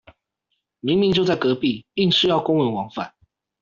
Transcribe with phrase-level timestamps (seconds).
[0.79, 3.13] 明明就在隔壁，硬是要公文往返